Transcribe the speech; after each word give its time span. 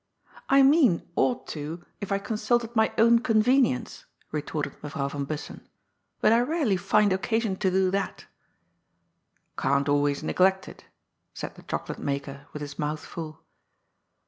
"I 0.49 0.63
mean 0.63 1.07
'ought 1.15 1.45
to,* 1.49 1.85
if 1.99 2.11
I 2.11 2.17
consulted 2.17 2.75
my 2.75 2.91
own 2.97 3.19
conven 3.21 3.67
ience," 3.69 4.05
retorted 4.31 4.73
Mevrouw 4.81 5.11
van 5.11 5.25
Bussen;" 5.27 5.67
but 6.21 6.33
I 6.33 6.39
rarely 6.41 6.75
find 6.75 7.13
oc 7.13 7.21
casion 7.21 7.55
to 7.57 7.69
do 7.69 7.91
that."" 7.91 8.25
Can't 9.59 9.87
always 9.87 10.23
neglect 10.23 10.67
it," 10.67 10.85
said 11.35 11.53
the 11.53 11.61
chocolate 11.61 11.99
maker, 11.99 12.47
with 12.51 12.63
his 12.63 12.79
mouth 12.79 13.01
full. 13.05 13.43